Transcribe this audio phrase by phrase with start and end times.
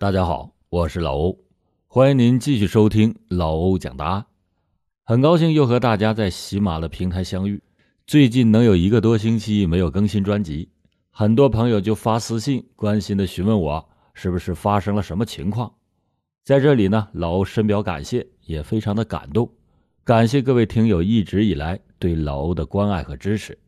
[0.00, 1.36] 大家好，我是老欧，
[1.88, 4.24] 欢迎您继续收听老欧讲答案。
[5.02, 7.60] 很高兴又和大家在喜马的平台相遇。
[8.06, 10.68] 最近能有一个多星期没有更新专辑，
[11.10, 15.74] 很多朋友就发私信关心的询问我是不是发生了什么情况。
[16.44, 19.50] 在这里呢，老欧深表感谢，也非常的感动，
[20.04, 23.58] 感谢各位听友一直以来对老欧的关爱和支持。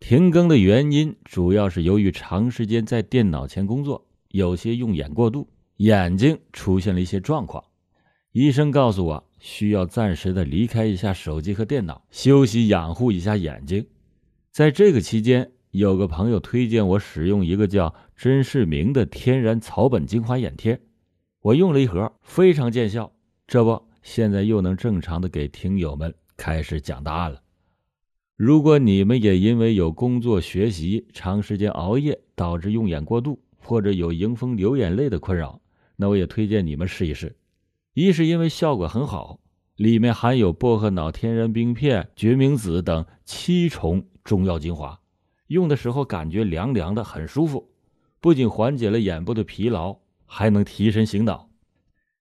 [0.00, 7.62] 停更的原因主要是由于长时间在电脑前工作，有些用眼过度，眼睛出现了一些状况。
[8.32, 13.86] 医生告诉我需要暂时的离开一下手机和电脑，休息养护一下眼睛。
[14.50, 20.80] 在这个期间，有个朋友推荐我使用一个叫真视明的天然草本精华眼贴，
[21.40, 23.12] 我用了一盒，非常见效。
[23.46, 27.40] 这不，现在又能正常的给听友们开始讲答案了。
[28.36, 35.60] 如果你们也因为有工作、学习、长时间熬夜导致用眼过度，或者有迎风流眼泪的困扰，
[35.96, 37.36] 那我也推荐你们试一试。
[37.94, 39.40] 一是因为效果很好，
[39.74, 45.00] 里面含有薄荷脑天然冰片、决明子等七重中药精华，
[45.48, 47.68] 用的时候感觉凉凉的，很舒服，
[48.20, 51.50] 不仅缓解了眼部的疲劳，还能提神醒脑。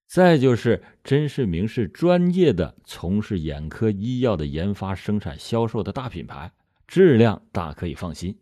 [0.07, 6.51] 再就是真视明是专业的从事眼科医药的研发、生产、销售的大品牌，
[6.87, 8.35] 质量大可以放心。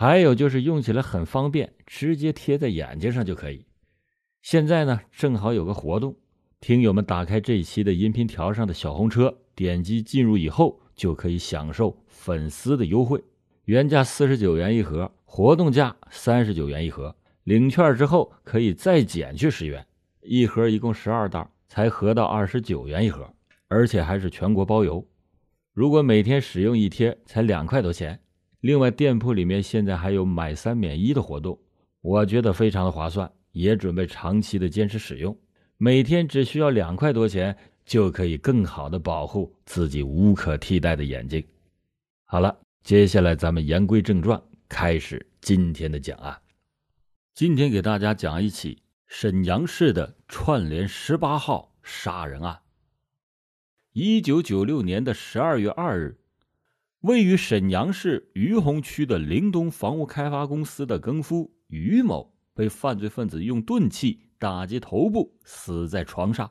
[0.00, 3.66] 还有就是用起来很方便，直接贴在眼睛上就可以。
[4.40, 6.16] 现在呢，正好有个活动，
[6.58, 13.22] 听友们打开这一期的音频条上的小红车，点击进入以后，就可以享受粉丝的优惠，
[13.66, 19.86] 原价四十九元一盒，活动价三十九元一盒，领券之后可以再减去十元。
[20.22, 23.30] 一盒一共十二袋，才合到二十九元一盒，
[23.68, 25.06] 而且还是全国包邮。
[25.74, 28.18] 如果每天使用一贴，才两块多钱。
[28.60, 31.58] 另外，店铺里面现在还有买三免一的活动，
[32.00, 35.36] 我觉得非常的划算，也准备长期的坚持使用。
[35.78, 41.42] 每天只需要两块多钱，就可以更好的保护自己无可替代的眼睛。
[42.26, 46.38] 好了，接下来咱们言归正传，开始今天的讲案。
[47.34, 48.82] 今天给大家讲一起。
[49.12, 52.60] 沈阳市的串联十八号杀人案。
[53.92, 56.19] 一九九六年的十二月二日，
[57.00, 66.50] 位于沈阳市于洪区的灵东房屋开发公司的更夫于某被犯罪分子用钝器打击头部，死在床上，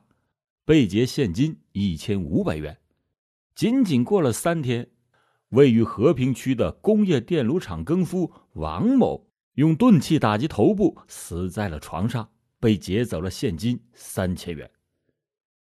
[0.66, 2.78] 被劫现金一千五百元。
[3.54, 4.90] 仅仅过了三天，
[5.50, 12.30] 位于和平区的工业电炉厂更夫王某用钝器打击头部，死在了床上。
[12.62, 14.70] 被劫走了现金三千元，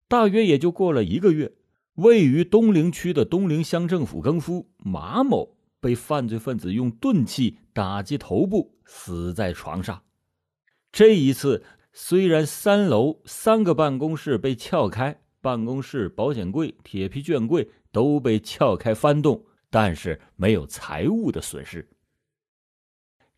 [0.07, 1.51] 大约也就过了一个月，
[1.95, 10.01] 位于东陵区的东陵乡政府更夫马某被犯罪分子用钝器打击头部，死在床上。
[10.91, 21.87] 这一次，虽然三楼三个办公室被撬开，办公室、保险柜、铁皮卷柜都被撬开翻动，但是没有财物的损失。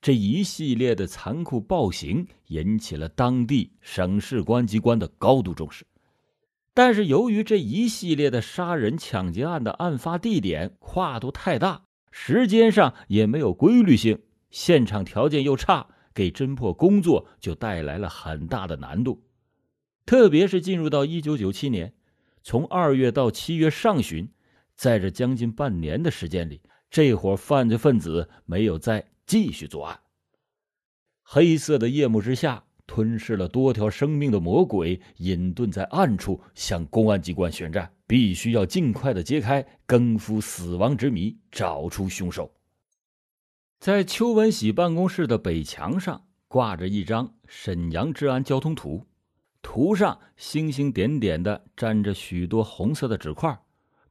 [0.01, 5.85] 这一系列的残酷暴行引起了当地省市公安机关的高度重视，
[6.75, 14.21] 但是由于这一系列的杀人抢劫案的案发地点跨度太大，时间上也没有规律性，
[14.51, 19.23] 现场条件又差，给侦破工作就带来了很大的难度。
[20.05, 21.95] 特别是进入到一九九七年，
[22.43, 24.29] 从二月到七月上旬，
[24.75, 29.07] 在这将近半年的时间里，这伙犯罪分子没有再。
[29.27, 30.01] 继续作案。
[31.23, 42.51] 黑色的夜幕之下，吞噬了多条生命的魔鬼隐遁在暗处，向公安机关宣战，必须要尽快的揭开更夫死亡之谜，找出凶手。
[43.79, 49.05] 在邱文喜办公室的北墙上挂着一张沈阳治安交通图，
[49.61, 53.59] 图上星星点点的粘着许多红色的纸块，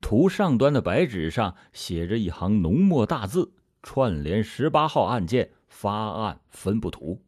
[0.01, 3.53] 图上端的白纸上写着一行浓墨大字。
[3.83, 7.21] 串联十八号案件发案分布图，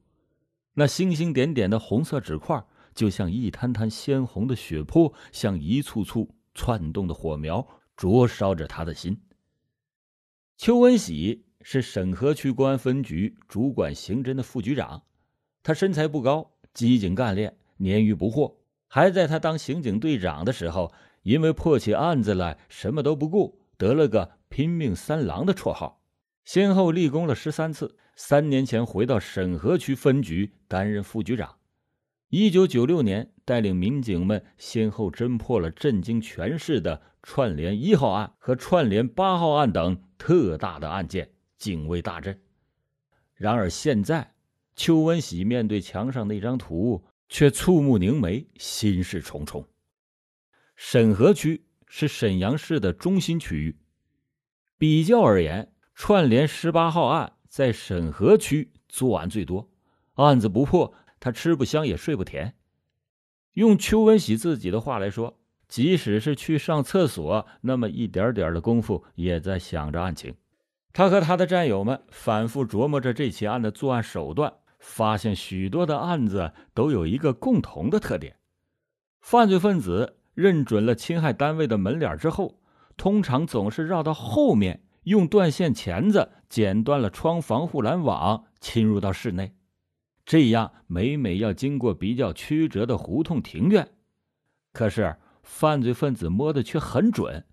[0.78, 2.62] 那星星点点的红色纸块，
[2.94, 9.18] 就像一滩滩鲜红的血泊，像一簇簇窜动的火苗，灼烧着他的心。
[10.58, 15.02] 邱文喜是沈河区公安分局主管刑侦的副局长，
[15.62, 18.56] 他身材不高，机警干练，年逾不惑，
[18.86, 26.02] 还在他当刑警队长的时候，因为破起案子来什么都不顾，得了个“拼命三郎”的绰号。
[26.46, 27.98] 先后立功了十三次。
[28.14, 31.54] 三年前回到沈河区分局担任副局长。
[32.30, 41.28] 一九九六年，带领民警们先后侦破了震惊全市的串联一号案和串联八号案等特大的案件，
[41.58, 42.40] 警卫大振。
[43.34, 44.32] 然而现在，
[44.76, 49.68] 邱文喜面对墙上那张图，却触目凝眉，心事重重。
[50.74, 53.76] 沈河区是沈阳市的中心区域，
[54.78, 59.70] 比较而言，串联十八号案在沈河区作案最多，
[60.16, 62.54] 案子不破，他吃不香也睡不甜。
[63.54, 65.38] 用邱文喜自己的话来说，
[65.68, 70.34] 即使是去上厕所，那么一点点的功夫也在想着案情。
[70.92, 78.36] 他和他的战友们反复琢磨着这起案的作案手段，发现许多的案子都有一个共同的特点：
[79.22, 82.60] 犯罪分子认准了侵害单位的门脸之后，
[82.98, 89.54] 通常总是绕到后面，用断线钳子剪断了窗防护栏网，侵入到室内。
[90.24, 93.88] 这样每每要经过比较曲折的胡同庭院，
[94.72, 97.46] 可是犯罪分子摸的却很准，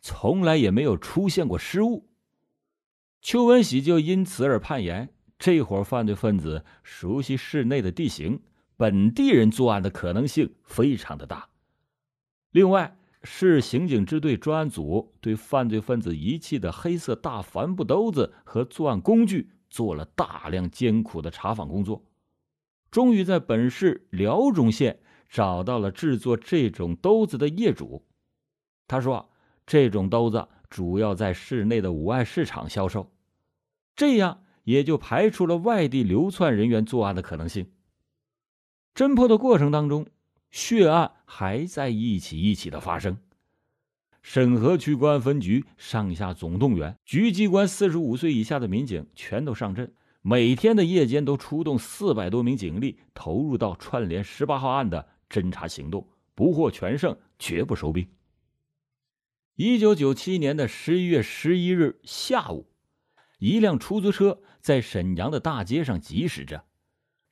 [0.00, 2.08] 从来也没有出现过失误。
[3.20, 8.40] 邱文喜就因此而判言：这伙犯罪分子熟悉室内的地形，
[8.76, 11.48] 本地人作案的可能性非常的大。
[12.52, 22.02] 另外，市刑警支队专案组对犯罪分子遗弃的黑色大帆布兜子和作案工具做了大量艰苦的查访工作。
[22.90, 28.04] 终于在本市辽中县找到了制作这种兜子的业主。
[28.88, 29.26] 他说：“啊
[29.66, 33.12] 这种兜子主要在市内的五爱市场销售，
[33.94, 37.70] 这样也就排除了外地流窜人员作案的可能性。”
[38.92, 40.06] 侦破的过程当中，
[40.50, 43.16] 血案还在一起一起的发生。
[44.20, 49.94] 沈河区公安分局上下总动员，局机关四十五岁以下的民警全都上阵。
[50.22, 58.06] 每天的夜间都出动四百多名警力，投入到串联十八号案的侦查行动，不获全胜绝不收兵。
[59.54, 62.68] 一九九七年的十一月十一日下午，
[63.38, 66.64] 一辆出租车在沈阳的大街上疾驶着，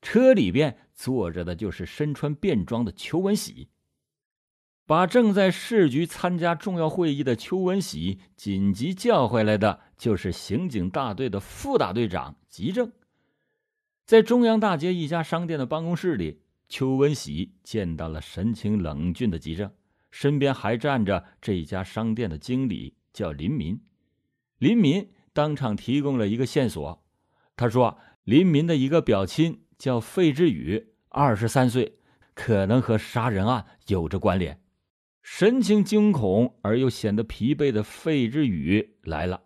[0.00, 3.68] 车里边坐着的就是身穿便装的邱文喜。
[4.88, 12.90] 把正在市局参加重要会议的邱文喜紧急叫回来的，就是刑警大队的副大队长吉正。
[14.06, 16.40] 在中央大街一家商店的办公室里，
[16.70, 19.70] 邱文喜见到了神情冷峻的吉正，
[20.10, 23.78] 身边还站着这家商店的经理，叫林民。
[24.56, 27.04] 林民当场提供了一个线索，
[27.54, 31.98] 他说：“林民的一个表亲叫费志宇，二十三岁，
[32.32, 34.58] 可能和杀人案有着关联。”
[35.30, 39.42] 神情惊恐而又显得疲惫的费之宇来了，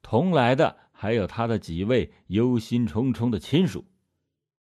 [0.00, 3.86] 同来的还有他的几位忧心忡忡的亲属。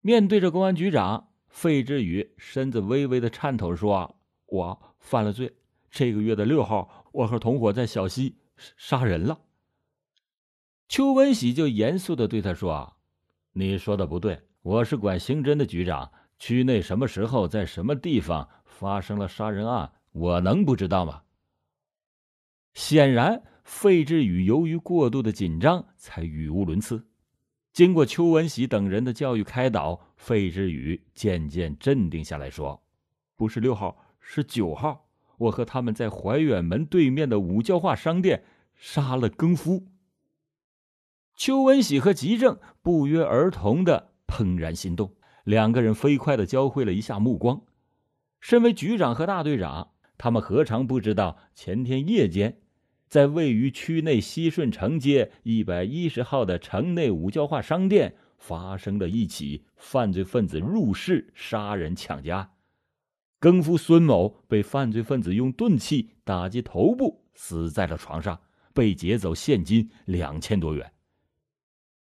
[0.01, 5.55] 面对着公安局长，费之宇身子微微的颤抖，说：“我犯了罪。
[5.91, 8.39] 这个月的六号，我和同伙在小溪
[8.77, 9.41] 杀人了。”
[10.89, 12.97] 邱文喜就严肃的对他说
[13.53, 21.23] ：“你说的不对，我是管刑侦的局长，区内什么时候在什么地方发生了杀人案？”我能不知道吗？
[22.75, 27.07] 显然，费志宇由于过度的紧张，才语无伦次。
[27.73, 32.83] 经过邱文喜等人的教育开导，费志宇渐渐镇定下来，说
[33.37, 35.07] ：“不是六号，是九号。
[35.37, 38.43] 我和他们在怀远门对面的五教化商店
[38.75, 39.87] 杀了更夫。”
[41.37, 47.63] 邱文喜和吉正不约而同的怦然心动，两个人飞快的交汇了一下目光。
[48.41, 49.93] 身为局长和大队长。
[50.19, 52.59] 他们何尝不知道，前天夜间，
[53.07, 62.51] 在位于区内西顺城街一百一十号的城内五教化商店发生了一起犯罪分子入室杀人抢劫案。
[63.39, 68.41] 更夫孙某被犯罪分子用钝器打击头部，死在了床上，
[68.75, 70.93] 被劫走现金两千多元。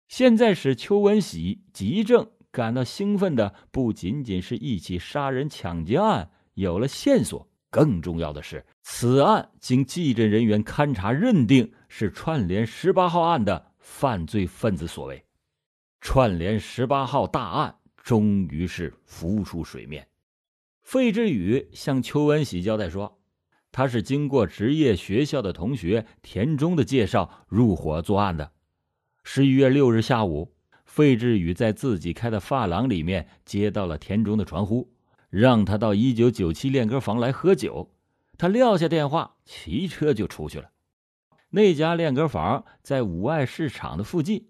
[0.08, 7.46] 现在使邱文喜、吉正感到兴奋的，不仅仅是一起杀人抢劫案有了线索。
[7.70, 15.25] 更重要的是，此案经技侦人员勘查认定是串联十八号案的犯罪分子所为，
[16.00, 20.06] 串联十八号大案终于是浮出水面。
[20.82, 23.20] 费志宇向邱文喜交代说，
[23.73, 28.52] 他是经过职业学校的同学田中的介绍入伙作案的。
[29.25, 30.54] 十一月六日下午，
[30.85, 34.96] 费志宇在自己开的发廊里面接到了田中的传呼。
[35.38, 37.90] 让他到一九九七练歌房来喝酒，
[38.38, 40.71] 他撂下电话，骑车就出去了。
[41.50, 44.49] 那家练歌房在五爱市场的附近。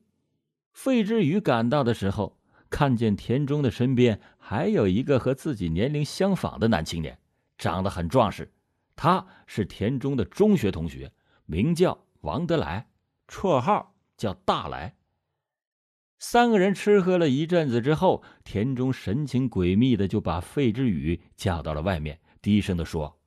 [0.72, 2.38] 费之宇赶到的时候，
[2.70, 7.18] 看见田中的身边还有一个和自己年龄相仿的男青年，
[7.58, 8.52] 长得很壮实。
[8.94, 11.10] 他是田中的中学同学，
[11.46, 12.86] 名叫王德来，
[13.26, 14.94] 绰号叫大来。
[16.18, 23.18] 三个人吃喝了一阵子之后，田中神情诡秘的就把费之宇叫到了外面，低声的说：“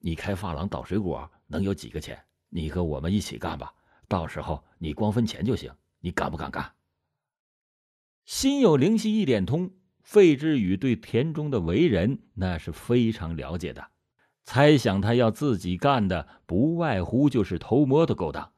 [0.00, 2.18] 你开发廊倒水果能有几个钱？
[2.48, 3.74] 你和我们一起干吧，
[4.08, 5.70] 到时候你光分钱就行。
[6.00, 6.72] 你敢不敢干？”
[8.24, 9.70] 心有灵犀一点通，
[10.02, 13.88] 费之宇对田中的为人那是非常了解的，
[14.44, 18.52] 猜想他要自己干的不外乎就是偷摸的勾当。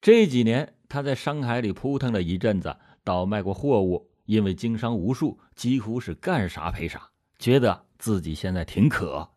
[0.00, 0.77] 这几年。
[0.88, 9.28] 他在商海里扑腾了一阵子，倒卖过货物，因为经商无数，几乎是干啥赔啥，觉得自己现在挺可。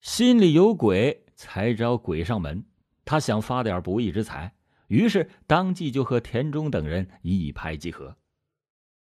[0.00, 2.64] 心里有鬼才招鬼上门，
[3.04, 4.54] 他想发点不义之财，
[4.88, 8.16] 于是当即就和田中等人一拍即合。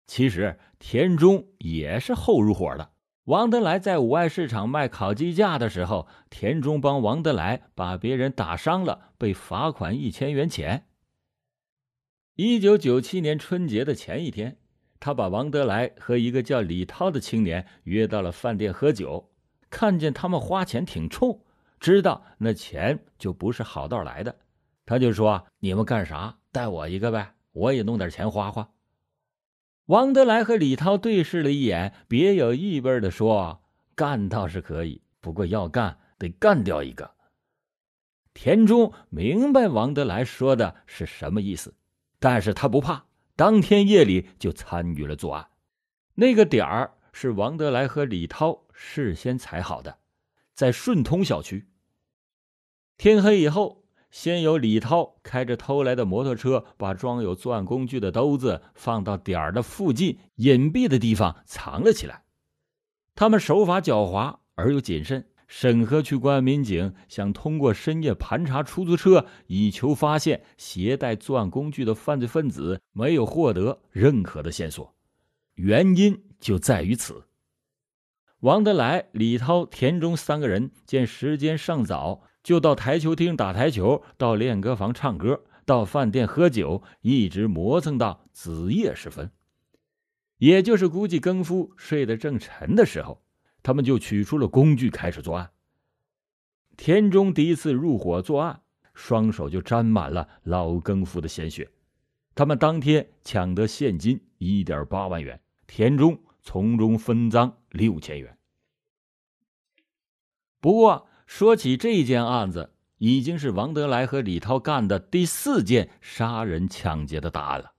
[0.06, 2.90] 其实田中也是后入伙的。
[3.24, 10.86] 王德来在五爱市场卖烤鸡架的时候，田中帮王德来把别人打伤了，被罚款一千元钱。
[12.36, 14.56] 一九九七年春节的前一天，
[14.98, 19.30] 他把王德来和一个叫李涛的青年约到了饭店喝酒。
[19.68, 21.44] 看见他们花钱挺冲，
[21.78, 24.34] 知道那钱就不是好道来的，
[24.86, 26.38] 他就说：“你们干啥？
[26.50, 28.70] 带我一个呗，我也弄点钱花花。”
[29.86, 33.62] 王德来和李涛对视了一眼，别有意味的说
[33.94, 37.10] ：“干倒是可以，不过要干得干掉一个。”
[38.32, 41.74] 田中明白王德来说的是什么意思。
[42.22, 45.48] 但是他不怕，当天夜里就参与了作案。
[46.14, 49.98] 那个点儿是王德来和李涛事先踩好的，
[50.54, 51.66] 在顺通小区。
[52.96, 62.22] 天黑以后，先由李涛开着偷来的摩托车，把装有作案工具的兜子放到点儿的附近隐蔽的地方藏了起来。
[63.16, 65.31] 他们手法狡猾而又谨慎。
[65.54, 74.94] 沈河区公安民警想通过深夜盘查出租车，以求发现携带作案工具的犯罪分子，没有获得任何的线索。
[75.56, 77.26] 原因就在于此。
[78.40, 89.30] 王德来、李涛、田中三个人见时间尚早，就到台球厅打台球，到练歌房唱歌，到饭店喝酒，一直磨蹭到子夜时分，
[90.38, 93.22] 也就是估计更夫睡得正沉的时候。
[93.62, 95.50] 他们就取出了工具，开始作案。
[96.76, 98.62] 田中第一次入伙作案，
[98.94, 101.70] 双手就沾满了老更夫的鲜血。
[102.34, 108.36] 他们当天抢得现金一点八万元，田中从中分赃六千元。
[110.60, 117.74] 不过，说起这件案子，已经是王德来和李涛干的第四件杀人抢劫的大案了。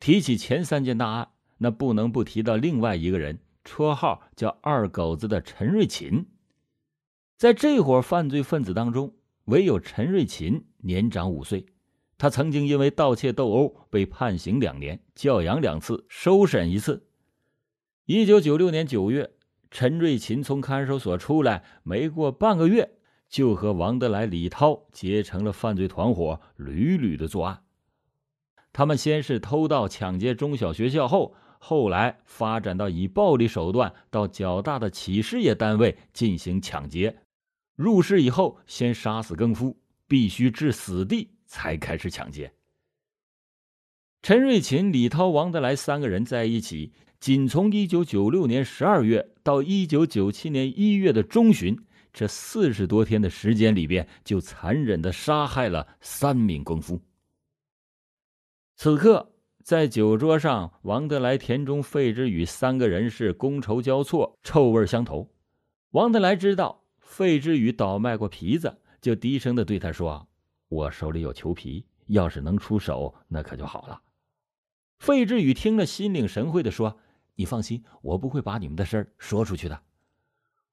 [0.00, 1.28] 提起前三件大案，
[1.58, 3.40] 那不能不提到另外一个人。
[3.64, 6.26] 绰号叫二狗子的陈瑞琴，
[7.38, 9.14] 在这伙犯罪分子当中，
[9.46, 11.66] 唯有陈瑞琴年长五岁。
[12.18, 17.08] 他曾经因为盗窃斗殴被判刑两年，教养两次，收审一次。
[18.04, 19.32] 一九九六年九月，
[19.70, 27.64] 陈瑞琴从看守所出来，没过半个月，就和王德来、李涛结成了犯罪团伙，屡屡的作案。
[28.72, 31.28] 他们先是偷盗、抢劫中小学校后。
[31.28, 31.34] 后
[31.66, 37.16] 后来发展到以暴力手段到较大的企事业单位进行抢劫，
[37.74, 39.74] 入室以后先杀死更夫，
[40.06, 42.52] 必须致死地才开始抢劫。
[44.20, 51.74] 陈瑞琴、李涛、王德来三个人在一起，仅从一九九六年十二月到一九九七年一月的中旬，
[52.12, 57.00] 这四十多天的时间里边，就残忍的杀害了三名更夫。
[58.76, 59.33] 此刻。
[59.64, 65.32] 在酒桌上，王德来、田中、费之宇三个人是觥筹交错，臭味相投。
[65.92, 70.28] 王德来知道费之宇倒卖过皮子，就低声的对他说
[70.68, 74.02] ：“我手里有裘皮，要是能出手，那可就好了。”
[75.00, 76.98] 费之宇听了，心领神会的说
[77.36, 79.80] ：“你放心，我不会把你们的事儿说出去的。”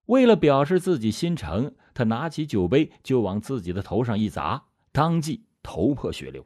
[0.07, 6.45] 为了表示自己心诚，他拿起酒杯就往自己的头上一砸，当即头破血流。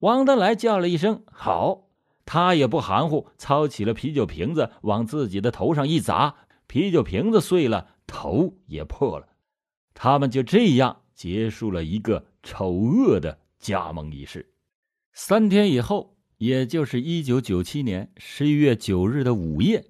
[0.00, 1.88] 王德来叫了一声“好”，
[2.24, 9.28] 他也不含糊，操起了啤酒瓶子往自己的头上一砸，啤酒瓶子碎了，头也破了。
[9.92, 14.54] 他们就这样结束了一个丑恶的加盟仪式。
[15.12, 19.84] 三天以后，也就是一九九七年十一月九日的午夜，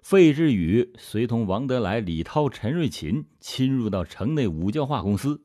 [0.00, 5.42] 费志宇随同王德来、李涛、陈瑞琴侵入到城内五教化公司。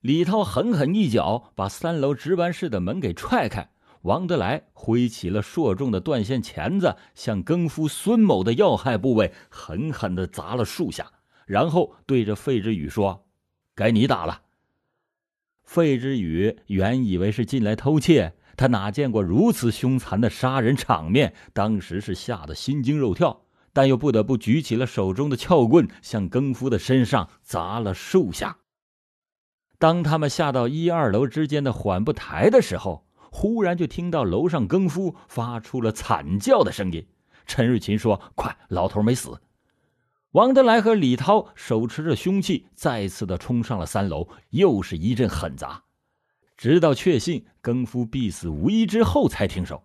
[0.00, 3.70] 李涛狠狠一脚把三楼值班室的门给踹开，
[4.02, 11.10] 王德来挥起了硕重的断线钳子，向更夫孙某的要害部位狠狠的砸了数下，
[11.46, 13.26] 然后对着费之宇说
[13.74, 14.42] ：“该你打了。”
[15.66, 21.34] 费之宇原以为是进来偷窃，他哪见过如此凶残的杀人场面？
[21.52, 28.58] 当时是吓得心惊肉跳，但又不得不举起了手中的撬棍，向更夫的身上砸了数下。
[29.78, 37.06] 当他们下到一二楼之间的缓步台的时候，忽然就听到楼上更夫发出了惨叫的声音。
[37.46, 39.40] 陈瑞琴说：“快，老头没死。”
[40.32, 45.84] 王德来和李涛手持着凶器，再次的冲上了三楼，又是一阵狠砸。
[46.56, 49.84] 直到确信更夫必死无疑之后，才停手。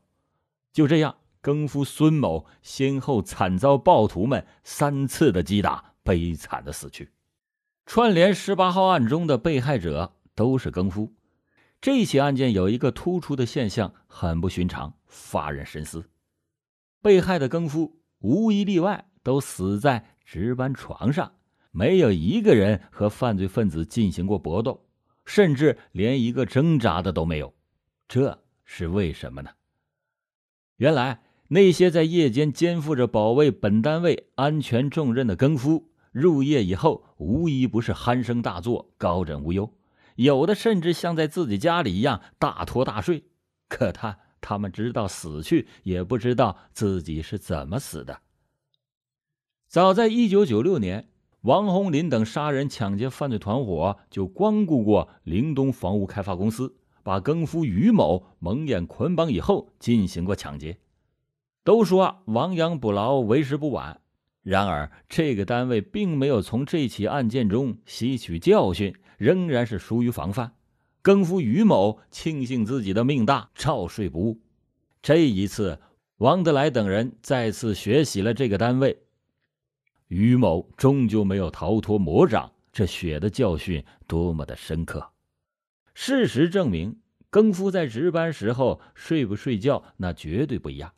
[0.74, 7.13] 就这样，更夫孙某先后惨遭暴徒们三次的击打，悲惨的死去。
[7.86, 11.14] 串联十八号案中的被害者都是更夫。
[11.82, 16.10] 这起案件有一个突出的现象，很不寻常，发人深思。
[17.02, 21.34] 被害的更夫无一例外都死在值班床上，
[21.72, 24.86] 没有一个人和犯罪分子进行过搏斗。
[25.26, 27.54] 甚至连一个挣扎的都没有，
[28.10, 29.52] 这是为什么呢？
[30.76, 39.70] 原来那些在夜间肩负着保卫本单位安全重任的更夫，入夜以后无一不是鼾声大作、高枕无忧，
[40.16, 43.26] 有的甚至像在自己家里一样大拖大睡。
[43.68, 48.22] 可他他们直到死去，也不知道自己是怎么死的。
[49.68, 51.10] 早在一九九六年。
[51.44, 60.78] 王红林等杀人、抢劫犯罪团伙就光顾过灵东房屋开发公司，把更夫于某蒙眼捆绑以后进行过抢劫。
[61.66, 64.00] 都说亡羊补牢，为时不晚。
[64.44, 70.54] 然而，这个单位并没有从这起案件中吸取教训，仍然是疏于防范。
[71.02, 74.42] 更夫于某庆幸自己的命大，照睡不误。
[75.02, 75.80] 这一次，
[76.18, 79.04] 王德来等人再次学习了这个单位。
[80.08, 85.12] 于某终究没有逃脱魔掌，这血的教训多么的深刻！
[85.94, 90.94] 事实证明，更夫在值班时候睡不睡觉那绝对不一样。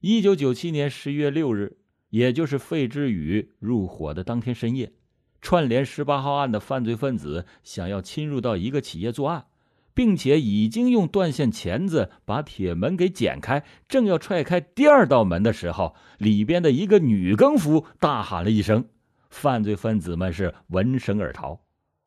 [0.00, 1.76] 一九九七年十月六日，
[2.10, 4.92] 也就是费志宇入伙的当天深夜，
[5.40, 9.46] 串联十八号案的犯罪分子想要侵入到一个企业作案。
[9.94, 18.84] 并且已经用断线钳子把铁门给剪开，正要踹开第二道门的时候，里边的一个女更夫大喊了一声，
[19.28, 21.62] 犯罪分子们是闻声而逃，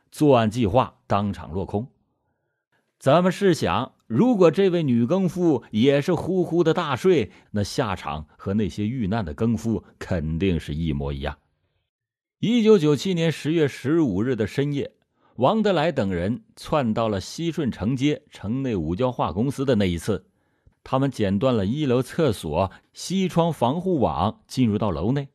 [0.10, 1.90] 作案计划当场落空。
[2.98, 11.38] 咱们试想，如果这位女更夫也是呼呼的大睡，那下场和那些遇难的更夫肯定是一模一样。
[12.40, 14.92] 一九九七年十月十五日的深夜。
[15.38, 20.26] 王德来等人窜到了西顺城街城内五交化公司的那一次，
[20.84, 25.30] 他们剪断了一楼厕所西窗防护网，进入到楼内。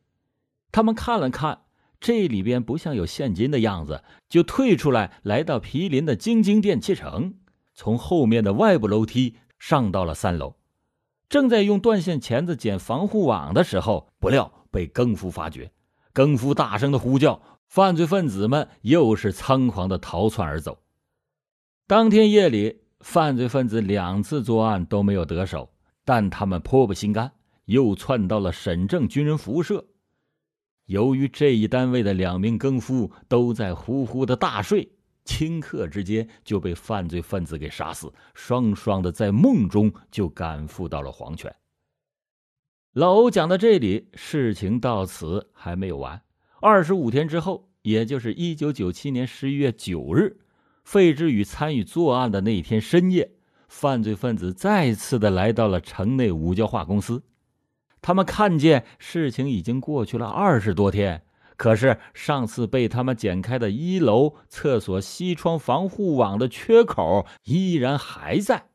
[0.71, 1.63] 他们看了看，
[1.99, 7.37] 这里边不像有现金的样子，就退出来，来到毗邻的京津电器城，
[7.77, 10.57] 从后面的外部楼梯上到了三楼。
[11.29, 15.71] 正在用断线钳子剪防护网的时候，不料被更夫发觉，
[16.13, 17.41] 更夫大声的呼叫。
[17.69, 20.79] 犯罪分子们又是仓皇的逃窜而走。
[21.89, 25.69] 当天夜里，犯罪分子两次作案都没有得手，
[26.05, 27.33] 但他们颇不心甘，
[27.65, 29.85] 又窜到了沈正军人服务社。
[30.85, 34.89] 由于这一单位的两名更夫都在呼呼的大睡，
[35.27, 41.55] 顷刻之间就被犯罪分子给杀死，双双的在梦中就赶赴到了黄泉。
[42.93, 46.23] 老欧讲到这里，事情到此还没有完。
[46.61, 50.39] 二十五天之后，也就是一九九七年十一月九日，
[50.83, 53.33] 费志宇参与作案的那一天深夜，
[53.69, 57.23] 犯罪分子再次的来到了城内五交化公司。
[58.01, 61.26] 他们看见事情已经过去了二十多天，
[61.57, 68.69] 可是上次被他们剪开的一楼厕所西窗防护网的缺口依然还在。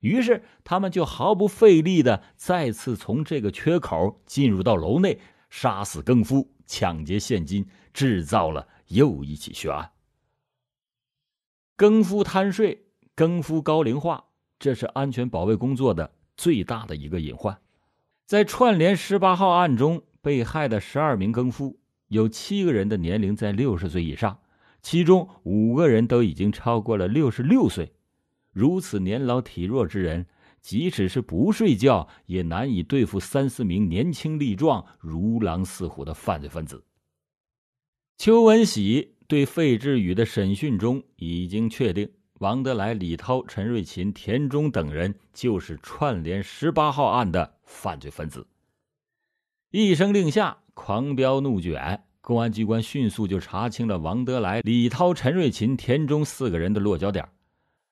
[0.00, 6.50] 于是，他们就毫不费力的再次从这个缺口进入到楼内，杀死更夫。
[6.64, 9.90] 抢劫现金，制造了又一起血案。
[11.74, 17.60] 更夫贪睡，更夫高龄化，这是安全保卫工作的最大的一个隐患。
[18.24, 21.79] 在串联十八号案中，被害的十二名更夫，
[22.10, 24.38] 有七个人的年龄在六十岁以上，
[24.82, 27.92] 其中五个人都已经超过了六十六岁。
[28.52, 30.26] 如此年老体弱之人。
[30.62, 36.84] 即使是不睡觉，也难以对付三四名年轻力壮、如狼似虎的犯罪分子。
[38.18, 48.46] 邱文喜对费志宇的审讯中已经确定，王德来、李涛、陈瑞琴、田中等人就是串联十八号案的犯罪分子。
[49.70, 57.28] 一声令下，狂飙怒卷，公安机关迅速就查清了王德来、李涛、陈瑞琴、田中四个人的落脚点，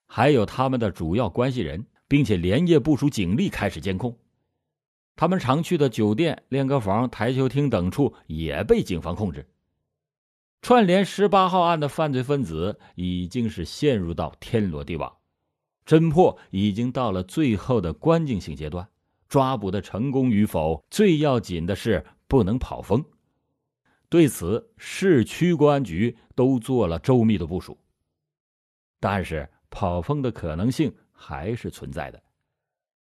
[0.07, 1.87] 还有他们的主要关系人。
[2.09, 4.17] 并且连夜部署警力开始监控。
[5.15, 9.47] 他们常去的酒店、练歌房、台球厅等处也被警方控制。
[10.63, 15.13] 串联十八号案的犯罪分子已经是陷入到天罗地网，
[15.87, 18.89] 侦破已经到了最后的关键性阶段。
[19.29, 23.05] 抓捕的成功与否，最要紧的是不能跑风。
[24.11, 27.77] 对此，市区公安局都做了周密的部署。
[29.01, 32.23] 但是，跑风的可能性还是存在的。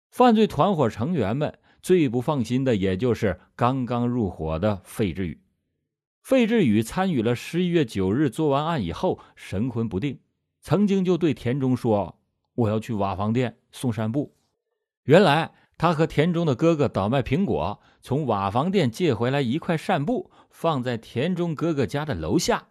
[0.09, 5.41] 犯罪团伙成员们最不放心的，也就是刚刚入伙的费志宇。
[6.21, 10.19] 费志宇参与了十一月九日作完案以后，神魂不定，
[10.59, 12.19] 曾经就对田中说
[12.53, 14.35] ：“我要去瓦房店送扇布。”
[15.05, 15.53] 原来。
[15.81, 22.67] 他和田中的哥哥倒卖苹果，从瓦房店借回来一块扇布，放在田中哥哥家的楼下。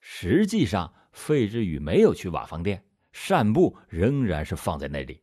[0.00, 5.20] 实际上，费志宇没有去瓦房店，扇布仍然是放在那里。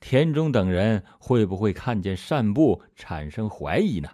[0.00, 4.10] 田中等人会不会看见扇布产生怀疑呢？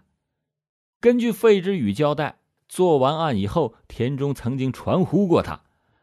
[1.00, 5.62] 根据费志宇交代，做完案以后，田中曾经传呼过他，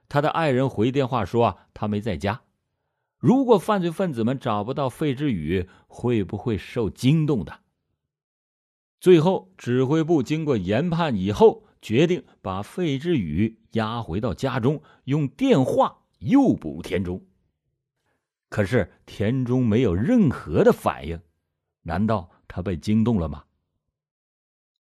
[0.10, 2.42] 他的爱人回电话说他没在家。
[3.24, 7.62] 如果犯罪分子们找不到费志宇，会不会受惊动的？
[9.00, 17.26] 最后，指挥部经过研判以后，决定把费志宇押回到家中，用电话诱捕田中。
[18.50, 21.22] 可是田中没有任何的反应，
[21.84, 23.46] 难道他被惊动了吗？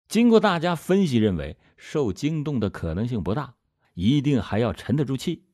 [0.06, 3.54] 经过大家分析，认为受惊动的可能性不大，
[3.94, 5.47] 一定还要沉得住气。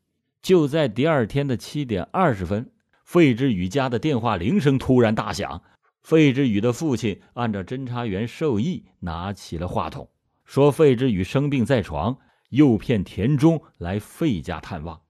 [0.45, 2.71] 就在第二天的七点二十分，
[3.03, 5.63] 费志宇家的电话铃声突然大响。
[6.03, 10.11] 费志宇的父亲按照侦查员授意拿起了话筒，
[10.45, 12.19] 说：“费志宇生病在床，
[12.51, 15.01] 诱骗田中来费家探望。”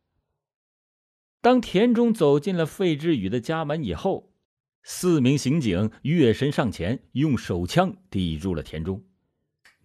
[1.42, 4.32] 当田中走进了费志宇的家门以后，
[4.84, 9.02] 四名刑警跃身上前，用手枪抵住了田中，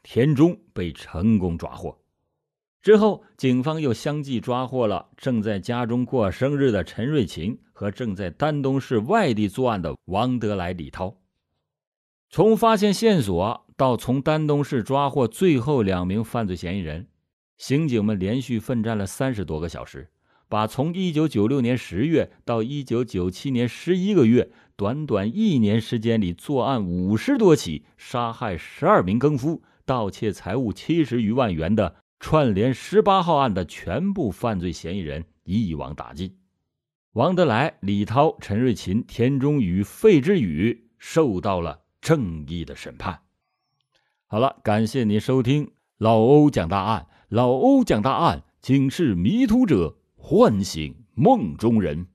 [0.04, 2.00] 田中被成功抓获。
[2.82, 11.18] 之后，警方又相继抓获了正在家中过生日的陈瑞琴和正在丹东市外地作案的王德来、李涛。
[12.30, 17.08] 从发现线索到从丹东市抓获最后两名犯罪嫌疑人，
[17.58, 20.10] 刑警们连续奋战了三十多个小时，
[20.48, 31.96] 把从一九九六年十月到一九九七年十一个月短短一年时间里作案五十多起，杀害十二名更夫，盗窃财物七十余万元的。
[32.20, 36.38] 串联十八号案的全部犯罪嫌疑人一网打尽，
[37.14, 43.22] 王德来、李涛、陈瑞琴、田中与费之宇受到了正义的审判。
[44.28, 47.08] 好了，感谢您收听老欧讲大案。
[47.30, 52.08] 老欧讲大案，警示迷途者，唤醒梦中人。